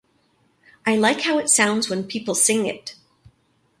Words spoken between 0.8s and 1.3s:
I like